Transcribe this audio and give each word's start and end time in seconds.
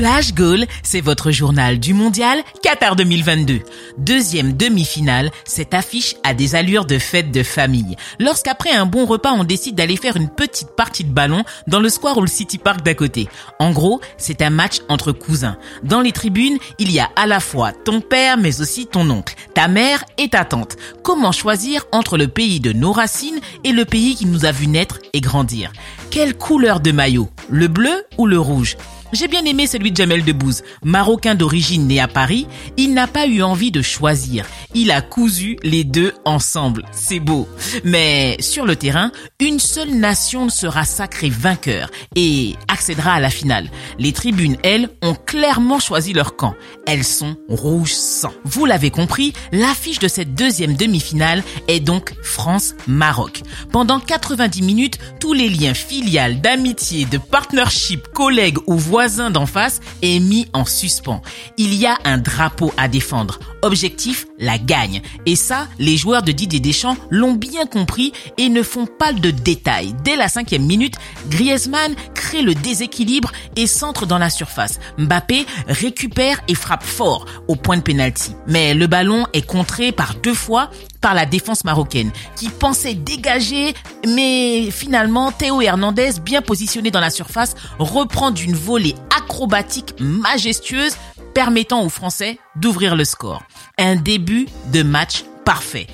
Flash 0.00 0.32
Goal, 0.32 0.64
c'est 0.82 1.02
votre 1.02 1.30
journal 1.30 1.78
du 1.78 1.92
mondial 1.92 2.38
Qatar 2.62 2.96
2022. 2.96 3.60
Deuxième 3.98 4.54
demi-finale, 4.54 5.30
cette 5.44 5.74
affiche 5.74 6.16
a 6.24 6.32
des 6.32 6.54
allures 6.54 6.86
de 6.86 6.98
fête 6.98 7.30
de 7.30 7.42
famille. 7.42 7.96
Lorsqu'après 8.18 8.70
un 8.70 8.86
bon 8.86 9.04
repas, 9.04 9.32
on 9.32 9.44
décide 9.44 9.74
d'aller 9.74 9.98
faire 9.98 10.16
une 10.16 10.30
petite 10.30 10.70
partie 10.74 11.04
de 11.04 11.12
ballon 11.12 11.44
dans 11.66 11.80
le 11.80 11.90
square 11.90 12.16
ou 12.16 12.22
le 12.22 12.28
City 12.28 12.56
Park 12.56 12.82
d'à 12.82 12.94
côté. 12.94 13.28
En 13.58 13.72
gros, 13.72 14.00
c'est 14.16 14.40
un 14.40 14.48
match 14.48 14.78
entre 14.88 15.12
cousins. 15.12 15.58
Dans 15.82 16.00
les 16.00 16.12
tribunes, 16.12 16.56
il 16.78 16.90
y 16.90 16.98
a 16.98 17.10
à 17.14 17.26
la 17.26 17.38
fois 17.38 17.72
ton 17.72 18.00
père 18.00 18.38
mais 18.38 18.62
aussi 18.62 18.86
ton 18.86 19.10
oncle, 19.10 19.34
ta 19.52 19.68
mère 19.68 20.06
et 20.16 20.30
ta 20.30 20.46
tante. 20.46 20.78
Comment 21.02 21.30
choisir 21.30 21.84
entre 21.92 22.16
le 22.16 22.28
pays 22.28 22.60
de 22.60 22.72
nos 22.72 22.92
racines 22.92 23.40
et 23.64 23.72
le 23.72 23.84
pays 23.84 24.14
qui 24.14 24.24
nous 24.24 24.46
a 24.46 24.50
vu 24.50 24.66
naître 24.66 24.98
et 25.12 25.20
grandir? 25.20 25.74
Quelle 26.10 26.38
couleur 26.38 26.80
de 26.80 26.90
maillot? 26.90 27.28
Le 27.50 27.68
bleu 27.68 28.06
ou 28.16 28.26
le 28.26 28.40
rouge? 28.40 28.78
J'ai 29.12 29.26
bien 29.26 29.44
aimé 29.44 29.66
celui 29.66 29.90
de 29.90 29.96
Jamel 29.96 30.24
Debbouze. 30.24 30.62
Marocain 30.84 31.34
d'origine 31.34 31.86
né 31.88 32.00
à 32.00 32.06
Paris, 32.06 32.46
il 32.76 32.94
n'a 32.94 33.08
pas 33.08 33.26
eu 33.26 33.42
envie 33.42 33.72
de 33.72 33.82
choisir. 33.82 34.46
Il 34.74 34.92
a 34.92 35.02
cousu 35.02 35.56
les 35.64 35.82
deux 35.82 36.14
ensemble. 36.24 36.84
C'est 36.92 37.18
beau. 37.18 37.48
Mais 37.84 38.36
sur 38.38 38.66
le 38.66 38.76
terrain, 38.76 39.10
une 39.40 39.58
seule 39.58 39.90
nation 39.90 40.48
sera 40.48 40.84
sacrée 40.84 41.28
vainqueur 41.28 41.90
et 42.14 42.54
accédera 42.68 43.14
à 43.14 43.20
la 43.20 43.30
finale. 43.30 43.68
Les 43.98 44.12
tribunes, 44.12 44.56
elles, 44.62 44.88
ont 45.02 45.14
clairement 45.14 45.80
choisi 45.80 46.12
leur 46.12 46.36
camp. 46.36 46.54
Elles 46.86 47.04
sont 47.04 47.36
rouge 47.48 47.92
sang. 47.92 48.32
Vous 48.44 48.64
l'avez 48.64 48.90
compris, 48.90 49.32
l'affiche 49.50 49.98
de 49.98 50.08
cette 50.08 50.34
deuxième 50.34 50.74
demi-finale 50.74 51.42
est 51.66 51.80
donc 51.80 52.14
France-Maroc. 52.22 53.42
Pendant 53.72 53.98
90 53.98 54.62
minutes, 54.62 54.98
tous 55.18 55.32
les 55.32 55.48
liens 55.48 55.74
filiales, 55.74 56.40
d'amitié, 56.40 57.06
de 57.06 57.18
partnership, 57.18 58.08
collègues 58.08 58.58
ou 58.66 58.76
voisins 58.76 58.99
voisin 59.00 59.30
d'en 59.30 59.46
face 59.46 59.80
est 60.02 60.20
mis 60.20 60.46
en 60.52 60.66
suspens. 60.66 61.22
Il 61.56 61.72
y 61.72 61.86
a 61.86 61.96
un 62.04 62.18
drapeau 62.18 62.70
à 62.76 62.86
défendre. 62.86 63.38
Objectif, 63.62 64.26
la 64.38 64.58
gagne. 64.58 65.02
Et 65.26 65.36
ça, 65.36 65.68
les 65.78 65.96
joueurs 65.96 66.22
de 66.22 66.32
Didier 66.32 66.60
Deschamps 66.60 66.96
l'ont 67.10 67.34
bien 67.34 67.66
compris 67.66 68.12
et 68.38 68.48
ne 68.48 68.62
font 68.62 68.86
pas 68.86 69.12
de 69.12 69.30
détails. 69.30 69.94
Dès 70.04 70.16
la 70.16 70.28
cinquième 70.28 70.64
minute, 70.64 70.94
Griezmann 71.28 71.94
crée 72.14 72.42
le 72.42 72.54
déséquilibre 72.54 73.32
et 73.56 73.66
centre 73.66 74.06
dans 74.06 74.18
la 74.18 74.30
surface. 74.30 74.78
Mbappé 74.98 75.46
récupère 75.66 76.40
et 76.48 76.54
frappe 76.54 76.84
fort 76.84 77.26
au 77.48 77.56
point 77.56 77.76
de 77.76 77.82
pénalty. 77.82 78.32
Mais 78.46 78.74
le 78.74 78.86
ballon 78.86 79.26
est 79.32 79.46
contré 79.46 79.92
par 79.92 80.14
deux 80.14 80.34
fois 80.34 80.70
par 81.00 81.14
la 81.14 81.26
défense 81.26 81.64
marocaine, 81.64 82.12
qui 82.36 82.48
pensait 82.48 82.94
dégager, 82.94 83.74
mais 84.06 84.70
finalement 84.70 85.32
Théo 85.32 85.62
Hernandez, 85.62 86.20
bien 86.22 86.42
positionné 86.42 86.90
dans 86.90 87.00
la 87.00 87.10
surface, 87.10 87.54
reprend 87.78 88.30
d'une 88.30 88.54
volée 88.54 88.94
acrobatique 89.16 89.94
majestueuse, 89.98 90.92
permettant 91.34 91.82
aux 91.82 91.88
Français 91.88 92.38
d'ouvrir 92.56 92.96
le 92.96 93.04
score. 93.04 93.42
Un 93.78 93.96
début 93.96 94.46
de 94.72 94.82
match 94.82 95.24
parfait. 95.44 95.86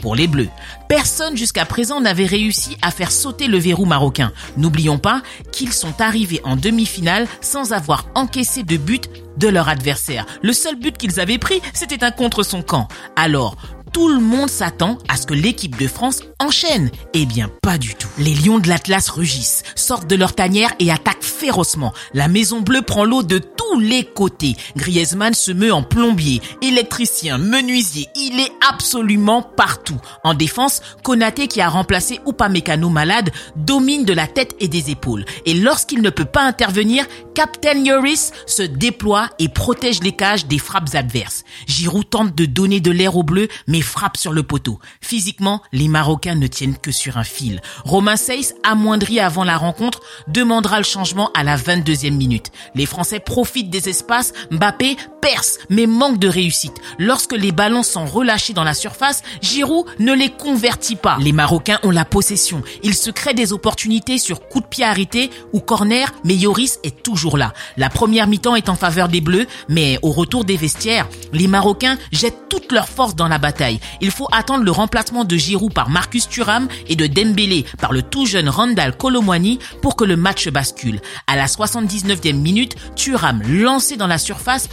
Pour 0.00 0.14
les 0.14 0.26
Bleus, 0.26 0.50
personne 0.88 1.36
jusqu'à 1.36 1.64
présent 1.64 2.00
n'avait 2.00 2.26
réussi 2.26 2.76
à 2.82 2.90
faire 2.90 3.10
sauter 3.10 3.46
le 3.46 3.56
verrou 3.56 3.86
marocain. 3.86 4.32
N'oublions 4.58 4.98
pas 4.98 5.22
qu'ils 5.50 5.72
sont 5.72 5.98
arrivés 6.00 6.42
en 6.44 6.56
demi-finale 6.56 7.26
sans 7.40 7.72
avoir 7.72 8.06
encaissé 8.14 8.64
de 8.64 8.76
but 8.76 9.08
de 9.38 9.48
leur 9.48 9.68
adversaire. 9.68 10.26
Le 10.42 10.52
seul 10.52 10.76
but 10.76 10.98
qu'ils 10.98 11.20
avaient 11.20 11.38
pris, 11.38 11.62
c'était 11.72 12.04
un 12.04 12.10
contre 12.10 12.42
son 12.42 12.62
camp. 12.62 12.88
Alors, 13.16 13.56
tout 13.94 14.08
le 14.08 14.18
monde 14.18 14.50
s'attend 14.50 14.98
à 15.08 15.16
ce 15.16 15.24
que 15.24 15.34
l'équipe 15.34 15.78
de 15.78 15.86
France 15.86 16.24
enchaîne. 16.40 16.90
Eh 17.14 17.26
bien, 17.26 17.48
pas 17.62 17.78
du 17.78 17.94
tout. 17.94 18.08
Les 18.18 18.34
lions 18.34 18.58
de 18.58 18.68
l'Atlas 18.68 19.08
rugissent, 19.08 19.62
sortent 19.76 20.08
de 20.08 20.16
leur 20.16 20.34
tanière 20.34 20.72
et 20.80 20.90
attaquent 20.90 21.22
férocement. 21.22 21.94
La 22.12 22.26
Maison 22.26 22.60
Bleue 22.60 22.82
prend 22.82 23.04
l'eau 23.04 23.22
de 23.22 23.38
tous 23.38 23.78
les 23.78 24.04
côtés. 24.04 24.56
Griezmann 24.76 25.32
se 25.32 25.52
meut 25.52 25.72
en 25.72 25.84
plombier, 25.84 26.42
électricien, 26.60 27.38
menuisier. 27.38 28.08
Il 28.16 28.40
est 28.40 28.50
absolument 28.68 29.42
partout. 29.42 30.00
En 30.24 30.34
défense, 30.34 30.82
Konaté 31.04 31.46
qui 31.46 31.60
a 31.60 31.68
remplacé 31.68 32.18
Upamecano 32.26 32.88
malade 32.88 33.30
domine 33.54 34.04
de 34.04 34.12
la 34.12 34.26
tête 34.26 34.56
et 34.58 34.66
des 34.66 34.90
épaules. 34.90 35.24
Et 35.46 35.54
lorsqu'il 35.54 36.02
ne 36.02 36.10
peut 36.10 36.24
pas 36.24 36.42
intervenir, 36.42 37.06
Captain 37.36 37.84
Yoris 37.84 38.32
se 38.46 38.62
déploie 38.62 39.30
et 39.38 39.48
protège 39.48 40.02
les 40.02 40.12
cages 40.12 40.46
des 40.46 40.58
frappes 40.58 40.94
adverses. 40.94 41.44
Giroud 41.68 42.10
tente 42.10 42.34
de 42.34 42.44
donner 42.44 42.80
de 42.80 42.90
l'air 42.90 43.16
aux 43.16 43.22
bleus, 43.22 43.48
mais 43.68 43.83
frappe 43.84 44.16
sur 44.16 44.32
le 44.32 44.42
poteau. 44.42 44.78
Physiquement, 45.00 45.62
les 45.72 45.88
Marocains 45.88 46.34
ne 46.34 46.46
tiennent 46.46 46.76
que 46.76 46.92
sur 46.92 47.18
un 47.18 47.24
fil. 47.24 47.60
Romain 47.84 48.16
Seyss, 48.16 48.54
amoindri 48.62 49.20
avant 49.20 49.44
la 49.44 49.56
rencontre, 49.56 50.00
demandera 50.28 50.78
le 50.78 50.84
changement 50.84 51.30
à 51.34 51.44
la 51.44 51.56
22e 51.56 52.16
minute. 52.16 52.50
Les 52.74 52.86
Français 52.86 53.20
profitent 53.20 53.70
des 53.70 53.88
espaces, 53.88 54.32
Mbappé 54.50 54.96
perce, 55.24 55.58
mais 55.70 55.86
manque 55.86 56.18
de 56.18 56.28
réussite. 56.28 56.74
Lorsque 56.98 57.32
les 57.32 57.50
ballons 57.50 57.82
sont 57.82 58.04
relâchés 58.04 58.52
dans 58.52 58.62
la 58.62 58.74
surface, 58.74 59.22
Giroud 59.40 59.86
ne 59.98 60.12
les 60.12 60.28
convertit 60.28 60.96
pas. 60.96 61.16
Les 61.18 61.32
Marocains 61.32 61.80
ont 61.82 61.90
la 61.90 62.04
possession. 62.04 62.62
Ils 62.82 62.94
se 62.94 63.10
créent 63.10 63.32
des 63.32 63.54
opportunités 63.54 64.18
sur 64.18 64.46
coup 64.48 64.60
de 64.60 64.66
pied 64.66 64.84
arrêté 64.84 65.30
ou 65.54 65.60
corner, 65.60 66.12
mais 66.24 66.34
Yoris 66.34 66.78
est 66.82 67.02
toujours 67.02 67.38
là. 67.38 67.54
La 67.78 67.88
première 67.88 68.26
mi-temps 68.26 68.54
est 68.54 68.68
en 68.68 68.74
faveur 68.74 69.08
des 69.08 69.22
Bleus, 69.22 69.46
mais 69.70 69.98
au 70.02 70.10
retour 70.10 70.44
des 70.44 70.58
vestiaires, 70.58 71.08
les 71.32 71.48
Marocains 71.48 71.96
jettent 72.12 72.50
toute 72.50 72.70
leur 72.70 72.88
force 72.88 73.16
dans 73.16 73.28
la 73.28 73.38
bataille. 73.38 73.80
Il 74.02 74.10
faut 74.10 74.28
attendre 74.30 74.64
le 74.64 74.70
remplacement 74.70 75.24
de 75.24 75.36
Giroud 75.36 75.72
par 75.72 75.88
Marcus 75.88 76.28
Thuram 76.28 76.68
et 76.86 76.96
de 76.96 77.06
Dembélé 77.06 77.64
par 77.80 77.94
le 77.94 78.02
tout 78.02 78.26
jeune 78.26 78.50
Randall 78.50 78.94
Colomwani 78.94 79.58
pour 79.80 79.96
que 79.96 80.04
le 80.04 80.16
match 80.16 80.48
bascule. 80.48 81.00
À 81.26 81.34
la 81.34 81.46
79e 81.46 82.34
minute, 82.34 82.76
Thuram, 82.94 83.42
lancé 83.48 83.96
dans 83.96 84.06
la 84.06 84.18
surface, 84.18 84.68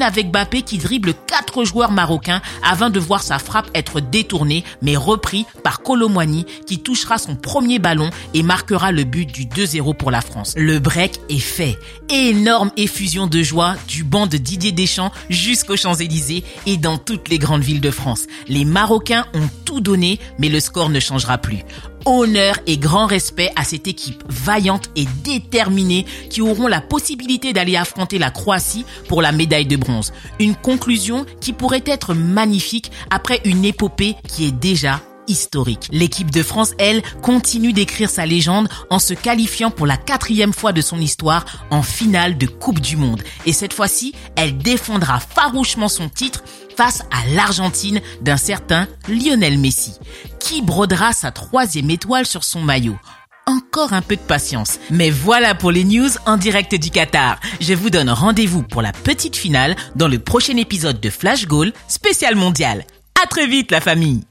avec 0.00 0.30
Bappé 0.30 0.62
qui 0.62 0.78
dribble 0.78 1.12
quatre 1.26 1.64
joueurs 1.64 1.90
marocains 1.90 2.40
avant 2.62 2.88
de 2.88 2.98
voir 2.98 3.22
sa 3.22 3.38
frappe 3.38 3.68
être 3.74 4.00
détournée 4.00 4.64
mais 4.80 4.96
repris 4.96 5.44
par 5.62 5.82
Colomwani 5.82 6.46
qui 6.66 6.78
touchera 6.78 7.18
son 7.18 7.36
premier 7.36 7.78
ballon 7.78 8.08
et 8.32 8.42
marquera 8.42 8.92
le 8.92 9.04
but 9.04 9.26
du 9.26 9.44
2-0 9.44 9.94
pour 9.96 10.10
la 10.10 10.20
France. 10.20 10.54
Le 10.56 10.78
break 10.78 11.20
est 11.28 11.38
fait. 11.38 11.76
Énorme 12.08 12.70
effusion 12.76 13.26
de 13.26 13.42
joie 13.42 13.74
du 13.88 14.04
banc 14.04 14.26
de 14.26 14.36
Didier 14.36 14.72
Deschamps 14.72 15.12
jusqu'aux 15.28 15.76
Champs-Élysées 15.76 16.44
et 16.66 16.76
dans 16.76 16.96
toutes 16.96 17.28
les 17.28 17.38
grandes 17.38 17.62
villes 17.62 17.80
de 17.80 17.90
France. 17.90 18.26
Les 18.48 18.64
Marocains 18.64 19.26
ont 19.34 19.48
tout 19.64 19.80
donné 19.80 20.20
mais 20.38 20.48
le 20.48 20.60
score 20.60 20.88
ne 20.88 21.00
changera 21.00 21.38
plus 21.38 21.64
honneur 22.04 22.58
et 22.66 22.78
grand 22.78 23.06
respect 23.06 23.50
à 23.56 23.64
cette 23.64 23.86
équipe 23.86 24.22
vaillante 24.28 24.90
et 24.96 25.06
déterminée 25.24 26.06
qui 26.30 26.40
auront 26.40 26.68
la 26.68 26.80
possibilité 26.80 27.52
d'aller 27.52 27.76
affronter 27.76 28.18
la 28.18 28.30
Croatie 28.30 28.84
pour 29.08 29.22
la 29.22 29.32
médaille 29.32 29.66
de 29.66 29.76
bronze. 29.76 30.12
Une 30.40 30.54
conclusion 30.54 31.26
qui 31.40 31.52
pourrait 31.52 31.84
être 31.86 32.14
magnifique 32.14 32.90
après 33.10 33.40
une 33.44 33.64
épopée 33.64 34.16
qui 34.28 34.46
est 34.46 34.52
déjà 34.52 35.00
historique. 35.28 35.88
L'équipe 35.92 36.30
de 36.30 36.42
France, 36.42 36.72
elle, 36.78 37.02
continue 37.22 37.72
d'écrire 37.72 38.10
sa 38.10 38.26
légende 38.26 38.68
en 38.90 38.98
se 38.98 39.14
qualifiant 39.14 39.70
pour 39.70 39.86
la 39.86 39.96
quatrième 39.96 40.52
fois 40.52 40.72
de 40.72 40.80
son 40.80 41.00
histoire 41.00 41.44
en 41.70 41.82
finale 41.82 42.38
de 42.38 42.46
Coupe 42.46 42.80
du 42.80 42.96
Monde. 42.96 43.22
Et 43.46 43.52
cette 43.52 43.72
fois-ci, 43.72 44.14
elle 44.36 44.58
défendra 44.58 45.20
farouchement 45.20 45.88
son 45.88 46.08
titre 46.08 46.42
face 46.76 47.02
à 47.10 47.34
l'Argentine 47.34 48.00
d'un 48.20 48.36
certain 48.36 48.88
Lionel 49.08 49.58
Messi, 49.58 49.94
qui 50.38 50.62
brodera 50.62 51.12
sa 51.12 51.30
troisième 51.30 51.90
étoile 51.90 52.26
sur 52.26 52.44
son 52.44 52.60
maillot. 52.60 52.98
Encore 53.46 53.92
un 53.92 54.02
peu 54.02 54.14
de 54.14 54.20
patience. 54.20 54.78
Mais 54.90 55.10
voilà 55.10 55.54
pour 55.54 55.72
les 55.72 55.84
news 55.84 56.10
en 56.26 56.36
direct 56.36 56.74
du 56.76 56.90
Qatar. 56.90 57.40
Je 57.60 57.74
vous 57.74 57.90
donne 57.90 58.10
rendez-vous 58.10 58.62
pour 58.62 58.82
la 58.82 58.92
petite 58.92 59.36
finale 59.36 59.74
dans 59.96 60.08
le 60.08 60.20
prochain 60.20 60.56
épisode 60.56 61.00
de 61.00 61.10
Flash 61.10 61.46
Goal 61.46 61.72
spécial 61.88 62.36
mondial. 62.36 62.84
À 63.22 63.26
très 63.26 63.48
vite 63.48 63.72
la 63.72 63.80
famille 63.80 64.22